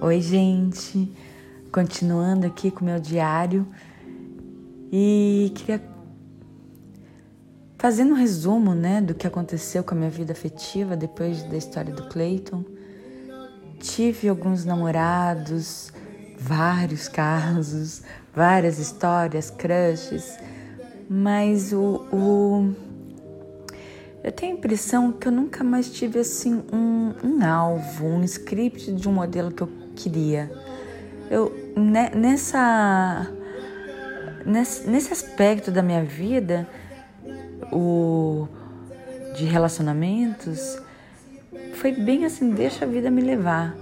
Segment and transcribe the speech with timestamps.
[0.00, 1.12] Oi, gente.
[1.72, 3.66] Continuando aqui com meu diário
[4.92, 5.82] e queria
[7.76, 11.92] fazendo um resumo, né, do que aconteceu com a minha vida afetiva depois da história
[11.92, 12.64] do Clayton.
[13.80, 15.92] Tive alguns namorados,
[16.38, 18.02] vários casos,
[18.32, 20.38] várias histórias, crushes,
[21.10, 22.74] mas o, o
[24.22, 28.92] eu tenho a impressão que eu nunca mais tive assim um, um alvo, um script
[28.92, 30.50] de um modelo que eu queria.
[31.30, 33.30] Eu né, nessa,
[34.46, 36.68] nesse, nesse aspecto da minha vida,
[37.72, 38.48] o
[39.36, 40.80] de relacionamentos,
[41.74, 43.76] foi bem assim, deixa a vida me levar.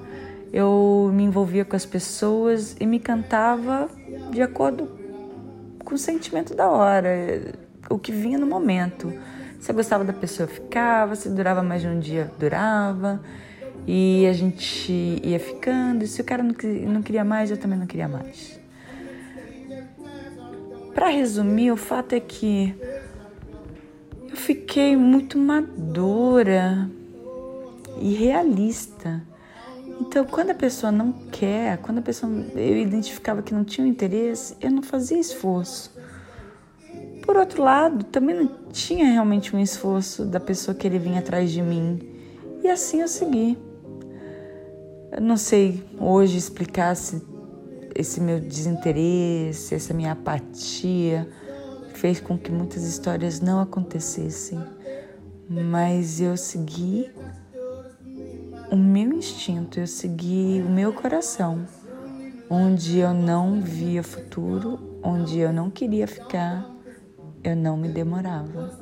[0.53, 3.89] Eu me envolvia com as pessoas e me cantava
[4.31, 4.89] de acordo
[5.85, 7.09] com o sentimento da hora,
[7.89, 9.13] o que vinha no momento.
[9.61, 13.21] Se eu gostava da pessoa, ficava, se durava mais de um dia, durava.
[13.87, 17.87] E a gente ia ficando, e se o cara não queria mais, eu também não
[17.87, 18.59] queria mais.
[20.93, 22.75] Para resumir, o fato é que
[24.29, 26.91] eu fiquei muito madura
[28.01, 29.23] e realista.
[30.01, 34.57] Então, quando a pessoa não quer, quando a pessoa eu identificava que não tinha interesse,
[34.61, 35.95] eu não fazia esforço.
[37.23, 41.63] Por outro lado, também não tinha realmente um esforço da pessoa querer vir atrás de
[41.63, 42.01] mim.
[42.65, 43.57] E assim eu segui.
[45.17, 47.23] Eu não sei hoje explicar se
[47.95, 51.27] esse meu desinteresse, essa minha apatia
[51.95, 54.63] fez com que muitas histórias não acontecessem,
[55.49, 57.11] mas eu segui
[58.71, 61.67] o meu instinto, eu segui o meu coração,
[62.51, 66.71] onde eu não via futuro, onde eu não queria ficar,
[67.43, 68.79] eu não me demorava.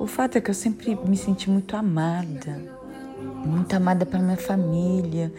[0.00, 2.75] O fato é que eu sempre me senti muito amada
[3.46, 5.32] muito amada pela minha família,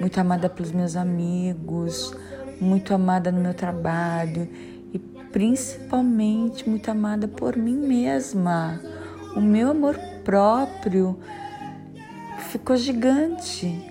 [0.00, 2.14] muito amada pelos meus amigos,
[2.60, 4.48] muito amada no meu trabalho
[4.92, 8.80] e principalmente muito amada por mim mesma.
[9.36, 11.18] O meu amor próprio
[12.48, 13.86] ficou gigante.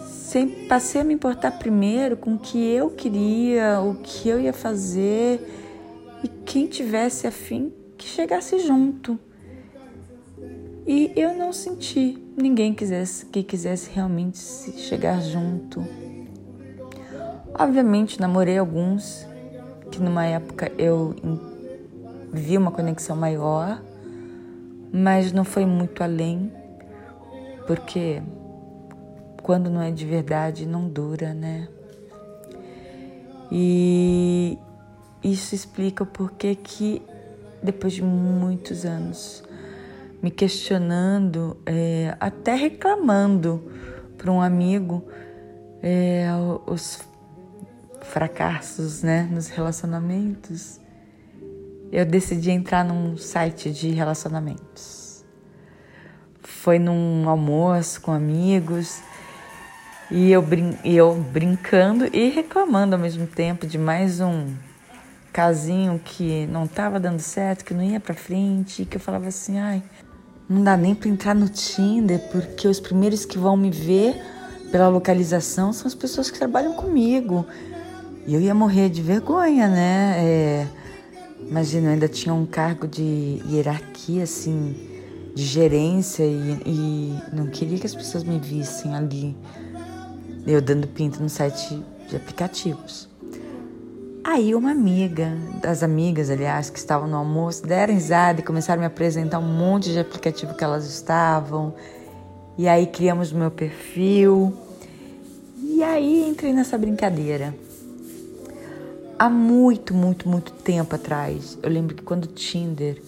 [0.00, 4.52] Sempre passei a me importar primeiro com o que eu queria, o que eu ia
[4.52, 5.40] fazer
[6.22, 9.18] e quem tivesse afim que chegasse junto.
[10.86, 15.84] E eu não senti ninguém quisesse, que quisesse realmente chegar junto.
[17.58, 19.26] Obviamente, namorei alguns
[19.90, 21.14] que numa época eu
[22.32, 23.82] vi uma conexão maior,
[24.92, 26.52] mas não foi muito além,
[27.66, 28.22] porque
[29.42, 31.68] quando não é de verdade não dura, né?
[33.50, 34.58] E
[35.24, 37.02] isso explica o porquê que
[37.62, 39.42] depois de muitos anos
[40.22, 43.70] me questionando, é, até reclamando
[44.16, 45.04] para um amigo
[45.82, 46.26] é,
[46.66, 47.00] os
[48.02, 50.80] fracassos né, nos relacionamentos,
[51.92, 55.24] eu decidi entrar num site de relacionamentos.
[56.42, 59.00] Foi num almoço com amigos
[60.10, 64.54] e eu, brin eu brincando e reclamando ao mesmo tempo de mais um
[65.32, 69.58] casinho que não estava dando certo, que não ia para frente, que eu falava assim,
[69.58, 69.82] ai,
[70.48, 74.16] não dá nem para entrar no Tinder, porque os primeiros que vão me ver
[74.70, 77.46] pela localização são as pessoas que trabalham comigo.
[78.26, 80.14] E eu ia morrer de vergonha, né?
[80.18, 80.66] É,
[81.40, 84.74] imagina, eu ainda tinha um cargo de hierarquia, assim,
[85.34, 89.36] de gerência, e, e não queria que as pessoas me vissem ali,
[90.46, 93.07] eu dando pinta no site de aplicativos.
[94.30, 98.82] Aí uma amiga, das amigas, aliás, que estavam no almoço, deram risada e começaram a
[98.82, 101.74] me apresentar um monte de aplicativo que elas estavam.
[102.58, 104.52] E aí criamos meu perfil.
[105.56, 107.54] E aí entrei nessa brincadeira.
[109.18, 113.00] Há muito, muito, muito tempo atrás, eu lembro que quando o Tinder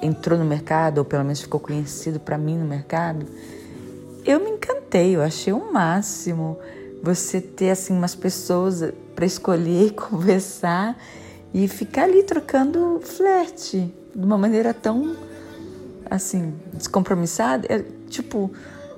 [0.00, 3.26] entrou no mercado, ou pelo menos ficou conhecido para mim no mercado,
[4.24, 6.56] eu me encantei, eu achei o máximo
[7.02, 10.96] você ter assim umas pessoas para escolher, conversar
[11.52, 15.16] e ficar ali trocando flerte de uma maneira tão
[16.10, 17.66] assim descompromissada.
[17.68, 18.50] Eu, tipo,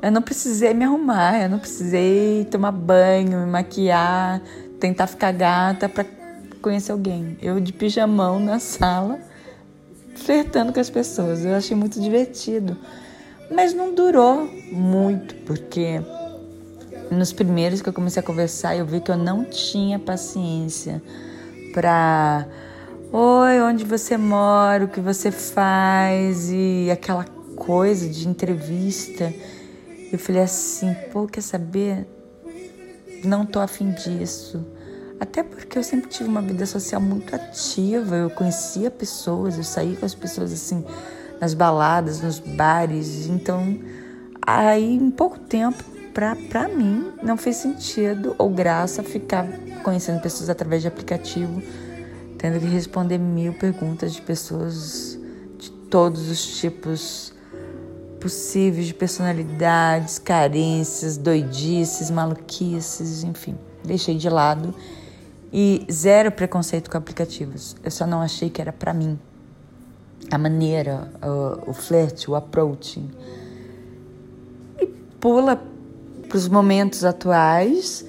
[0.03, 4.41] eu não precisei me arrumar, eu não precisei tomar banho, me maquiar,
[4.79, 6.05] tentar ficar gata para
[6.63, 7.37] conhecer alguém.
[7.43, 9.19] Eu de pijamão na sala,
[10.17, 11.45] flertando com as pessoas.
[11.45, 12.77] Eu achei muito divertido.
[13.51, 16.01] Mas não durou muito, porque
[17.11, 21.03] nos primeiros que eu comecei a conversar, eu vi que eu não tinha paciência
[21.73, 22.47] para
[23.13, 27.25] Oi, onde você mora, o que você faz e aquela
[27.57, 29.35] coisa de entrevista.
[30.13, 32.07] Eu falei assim, pô, quer saber?
[33.25, 34.65] não tô afim disso.
[35.19, 39.97] Até porque eu sempre tive uma vida social muito ativa, eu conhecia pessoas, eu saía
[39.97, 40.85] com as pessoas assim
[41.41, 43.79] nas baladas, nos bares, então
[44.47, 49.47] aí em pouco tempo pra, mim não fez sentido ou graça ficar
[49.83, 51.63] conhecendo pessoas através de aplicativo,
[52.39, 55.19] tendo que responder mil perguntas de pessoas
[55.59, 57.33] de todos os tipos
[58.21, 63.57] possíveis de personalidades, carências, doidices, maluquices, enfim.
[63.83, 64.75] Deixei de lado
[65.53, 67.75] e zero preconceito com aplicativos.
[67.83, 69.19] Eu só não achei que era para mim.
[70.31, 71.11] A maneira,
[71.67, 73.11] o, o flerte, o approaching.
[74.79, 74.87] E
[75.19, 75.61] pula
[76.31, 78.07] para os momentos atuais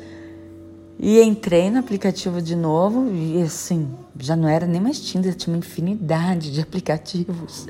[1.00, 3.90] e entrei no aplicativo de novo e assim,
[4.20, 7.66] já não era nem mais Tinder, tinha uma infinidade de aplicativos.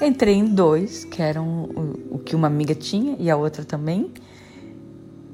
[0.00, 1.46] Entrei em dois, que eram
[1.76, 4.10] o, o que uma amiga tinha e a outra também.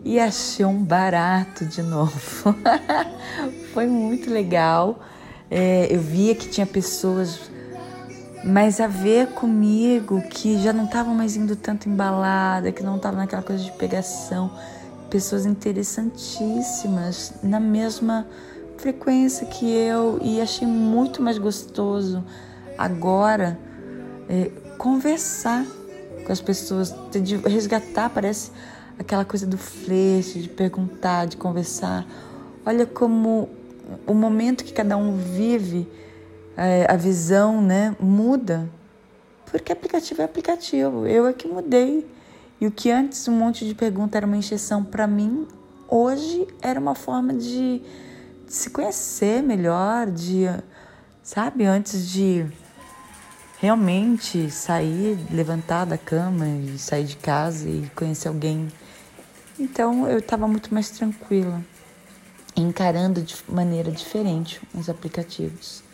[0.04, 2.54] E achei um barato de novo.
[3.72, 4.98] Foi muito legal.
[5.48, 7.48] É, eu via que tinha pessoas
[8.48, 13.20] mais a ver comigo, que já não estavam mais indo tanto embalada, que não estavam
[13.20, 14.50] naquela coisa de pegação.
[15.10, 18.26] Pessoas interessantíssimas, na mesma
[18.78, 22.24] frequência que eu, e achei muito mais gostoso
[22.76, 23.58] agora
[24.28, 25.64] é, conversar
[26.24, 28.50] com as pessoas, de resgatar, parece
[28.98, 32.06] aquela coisa do flerte, de perguntar, de conversar.
[32.64, 33.48] Olha como
[34.06, 35.88] o momento que cada um vive,
[36.88, 38.68] a visão né, muda.
[39.46, 41.06] Porque aplicativo é aplicativo.
[41.06, 42.06] Eu é que mudei.
[42.60, 45.46] E o que antes um monte de pergunta era uma encheção para mim,
[45.86, 47.80] hoje era uma forma de,
[48.46, 50.46] de se conhecer melhor, de,
[51.22, 52.44] sabe, antes de
[53.60, 58.68] realmente sair, levantar da cama e sair de casa e conhecer alguém.
[59.56, 61.62] Então eu estava muito mais tranquila,
[62.56, 65.86] encarando de maneira diferente os aplicativos.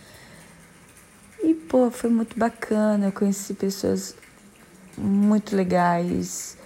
[1.45, 4.17] E pô, foi muito bacana, eu conheci pessoas
[4.97, 6.57] muito legais.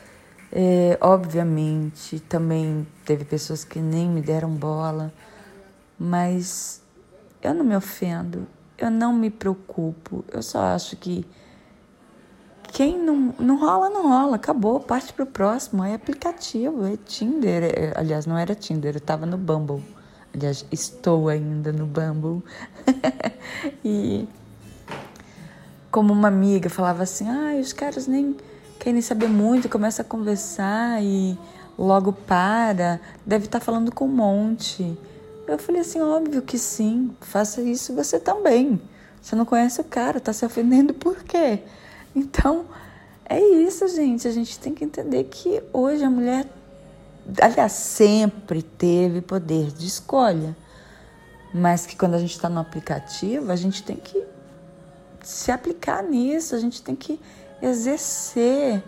[0.52, 5.12] É, obviamente, também teve pessoas que nem me deram bola,
[5.98, 6.80] mas
[7.42, 8.46] eu não me ofendo,
[8.78, 10.24] eu não me preocupo.
[10.32, 11.26] Eu só acho que
[12.72, 14.36] quem não, não rola, não rola.
[14.36, 15.82] Acabou, parte pro próximo.
[15.82, 17.64] É aplicativo, é Tinder.
[17.64, 19.82] É, aliás, não era Tinder, eu tava no Bumble.
[20.32, 22.44] Aliás, estou ainda no Bumble.
[23.84, 24.28] e
[25.90, 28.36] como uma amiga falava assim, ah, os caras nem
[28.78, 31.38] querem saber muito, começa a conversar e
[31.78, 34.98] logo para, deve estar tá falando com um monte.
[35.46, 38.80] Eu falei assim, óbvio que sim, faça isso você também.
[39.20, 41.60] Você não conhece o cara, tá se ofendendo por quê?
[42.14, 42.66] Então,
[43.28, 44.26] é isso, gente.
[44.26, 46.46] A gente tem que entender que hoje a mulher,
[47.40, 50.56] aliás, sempre teve poder de escolha.
[51.52, 54.22] Mas que quando a gente está no aplicativo, a gente tem que
[55.22, 57.20] se aplicar nisso, a gente tem que
[57.60, 58.82] exercer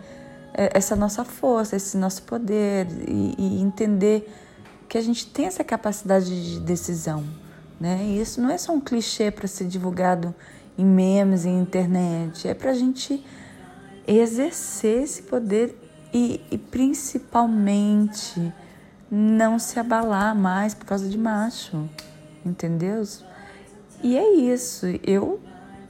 [0.53, 4.29] é, essa nossa força, esse nosso poder e, e entender
[4.87, 7.23] que a gente tem essa capacidade de decisão.
[7.79, 8.03] Né?
[8.03, 10.35] E isso não é só um clichê para ser divulgado
[10.77, 13.23] em memes, em internet, é para a gente
[14.07, 15.77] exercer esse poder
[16.13, 18.53] e, e principalmente
[19.09, 21.89] não se abalar mais por causa de macho,
[22.45, 23.03] entendeu?
[24.03, 24.85] E é isso.
[25.03, 25.39] Eu,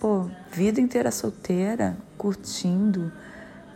[0.02, 3.12] pô, vida inteira solteira, curtindo,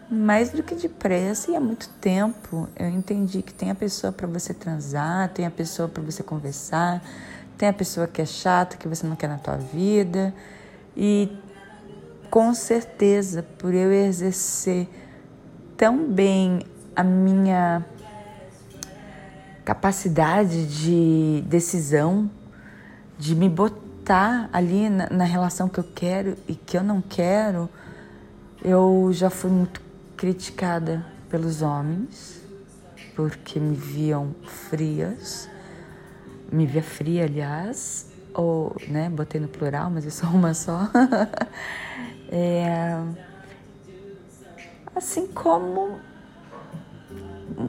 [0.09, 4.25] mais do que depressa e há muito tempo eu entendi que tem a pessoa para
[4.25, 7.03] você transar, tem a pessoa para você conversar,
[7.55, 10.33] tem a pessoa que é chata, que você não quer na tua vida.
[10.97, 11.31] E
[12.29, 14.87] com certeza, por eu exercer
[15.77, 16.63] tão bem
[16.95, 17.85] a minha
[19.63, 22.29] capacidade de decisão,
[23.17, 27.69] de me botar ali na, na relação que eu quero e que eu não quero,
[28.63, 29.81] eu já fui muito
[30.17, 32.41] criticada pelos homens
[33.15, 35.49] porque me viam frias,
[36.51, 40.89] me via fria, aliás, ou, né, botei no plural, mas eu sou uma só.
[42.29, 42.97] é,
[44.93, 45.97] assim como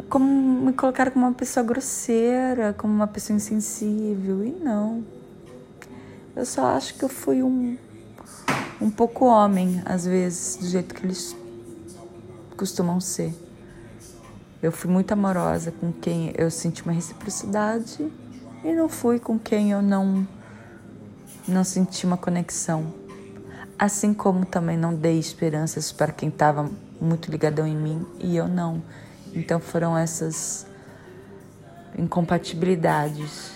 [0.09, 5.05] como me colocaram como uma pessoa grosseira, como uma pessoa insensível, e não.
[6.37, 7.79] Eu só acho que eu fui um,
[8.79, 11.35] um pouco homem, às vezes, do jeito que eles
[12.55, 13.35] costumam ser.
[14.63, 18.07] Eu fui muito amorosa com quem eu senti uma reciprocidade
[18.63, 20.29] e não fui com quem eu não
[21.49, 22.93] não senti uma conexão.
[23.79, 28.47] Assim como também não dei esperanças para quem estava muito ligadão em mim e eu
[28.47, 28.83] não.
[29.33, 30.67] Então foram essas
[31.97, 33.53] incompatibilidades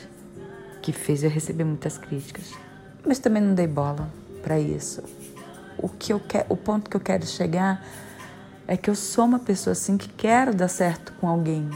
[0.81, 2.70] que fez eu receber muitas críticas.
[3.07, 4.09] Mas também não dei bola
[4.43, 5.03] para isso.
[5.79, 7.85] O que eu quero, o ponto que eu quero chegar
[8.67, 11.69] é que eu sou uma pessoa assim que quero dar certo com alguém.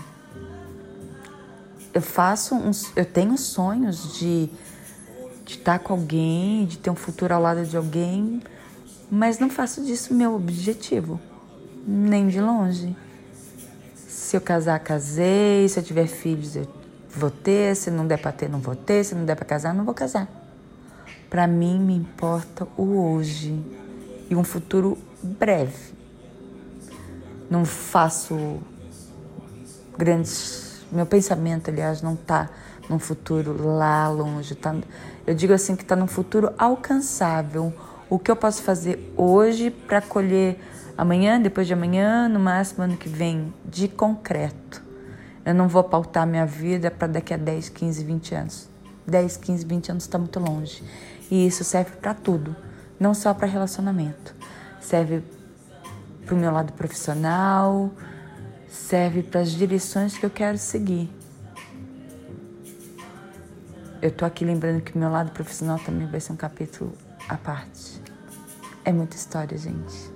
[1.93, 4.51] Eu faço uns, eu tenho sonhos de
[5.45, 8.43] de estar com alguém, de ter um futuro ao lado de alguém,
[9.11, 11.21] mas não faço disso meu objetivo,
[11.87, 12.97] nem de longe.
[13.95, 16.67] Se eu casar, casei, se eu tiver filhos, eu
[17.15, 19.75] vou ter, se não der para ter, não vou ter, se não der para casar,
[19.75, 20.29] não vou casar.
[21.35, 23.61] Para mim me importa o hoje
[24.31, 25.93] e um futuro breve.
[27.51, 28.61] Não faço
[29.99, 32.49] grandes, meu pensamento, aliás, não está
[32.89, 34.77] num futuro lá longe, tá?
[35.27, 37.75] Eu digo assim que está num futuro alcançável.
[38.09, 40.61] O que eu posso fazer hoje para colher
[40.97, 44.81] amanhã, depois de amanhã, no máximo ano que vem, de concreto.
[45.45, 48.75] Eu não vou pautar minha vida para daqui a 10, 15, 20 anos.
[49.07, 50.83] 10, 15, 20 anos está muito longe.
[51.31, 52.55] E isso serve para tudo,
[52.99, 54.35] não só para relacionamento.
[54.81, 55.23] Serve
[56.25, 57.91] para o meu lado profissional,
[58.69, 61.11] serve para as direções que eu quero seguir.
[64.01, 66.93] Eu tô aqui lembrando que o meu lado profissional também vai ser um capítulo
[67.29, 68.03] à parte.
[68.85, 70.13] É muita história, gente.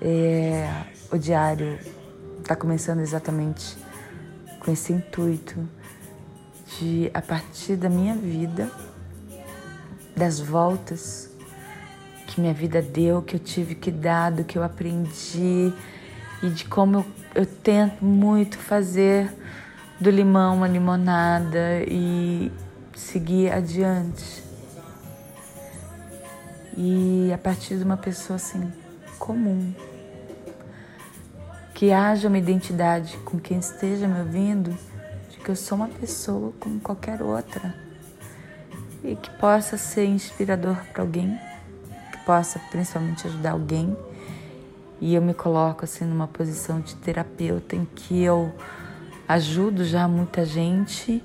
[0.00, 1.78] É, o diário
[2.38, 3.76] está começando exatamente
[4.60, 5.68] com esse intuito
[6.78, 8.70] de, a partir da minha vida,
[10.16, 11.30] das voltas
[12.26, 15.72] que minha vida deu, que eu tive que dar, do que eu aprendi
[16.42, 17.06] e de como eu,
[17.42, 19.32] eu tento muito fazer
[20.00, 22.50] do limão uma limonada e
[22.94, 24.42] seguir adiante.
[26.76, 28.72] E a partir de uma pessoa assim
[29.18, 29.72] comum,
[31.74, 34.76] que haja uma identidade com quem esteja me ouvindo,
[35.30, 37.85] de que eu sou uma pessoa como qualquer outra
[39.02, 41.38] e que possa ser inspirador para alguém,
[42.12, 43.96] que possa principalmente ajudar alguém.
[45.00, 48.52] E eu me coloco assim numa posição de terapeuta em que eu
[49.28, 51.22] ajudo já muita gente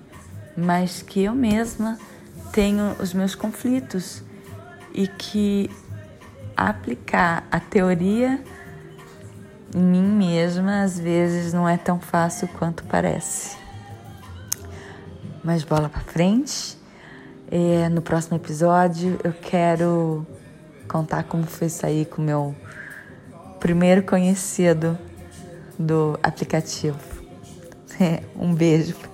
[0.55, 1.97] mas que eu mesma
[2.51, 4.21] tenho os meus conflitos
[4.93, 5.69] e que
[6.55, 8.43] aplicar a teoria
[9.73, 13.57] em mim mesma às vezes não é tão fácil quanto parece.
[15.43, 16.77] Mas bola para frente.
[17.53, 20.25] É, no próximo episódio eu quero
[20.87, 22.55] contar como foi sair com o meu
[23.59, 24.97] primeiro conhecido
[25.77, 26.97] do aplicativo.
[28.35, 29.10] Um beijo.